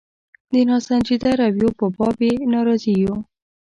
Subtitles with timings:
[0.53, 3.15] د ناسنجیده رویو په باب یې ناراضي وو.